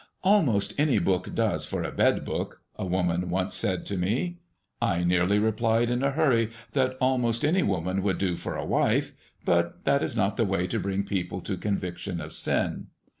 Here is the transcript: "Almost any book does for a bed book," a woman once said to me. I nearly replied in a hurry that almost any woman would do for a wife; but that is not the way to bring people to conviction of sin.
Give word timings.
"Almost 0.23 0.73
any 0.79 0.97
book 0.97 1.35
does 1.35 1.63
for 1.63 1.83
a 1.83 1.91
bed 1.91 2.25
book," 2.25 2.63
a 2.75 2.83
woman 2.83 3.29
once 3.29 3.53
said 3.53 3.85
to 3.85 3.97
me. 3.97 4.39
I 4.81 5.03
nearly 5.03 5.37
replied 5.37 5.91
in 5.91 6.01
a 6.01 6.09
hurry 6.09 6.49
that 6.71 6.97
almost 6.99 7.45
any 7.45 7.61
woman 7.61 8.01
would 8.01 8.17
do 8.17 8.35
for 8.35 8.55
a 8.55 8.65
wife; 8.65 9.11
but 9.45 9.85
that 9.85 10.01
is 10.01 10.15
not 10.15 10.37
the 10.37 10.43
way 10.45 10.65
to 10.65 10.79
bring 10.79 11.03
people 11.03 11.39
to 11.41 11.55
conviction 11.55 12.19
of 12.19 12.33
sin. 12.33 12.87